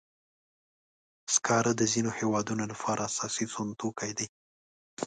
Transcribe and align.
سکاره 1.33 1.71
د 1.77 1.81
ځینو 1.93 2.09
هېوادونو 2.19 2.63
لپاره 2.71 3.01
اساسي 3.09 3.45
سون 3.53 3.67
توکي 3.79 4.11
دي. 4.17 4.27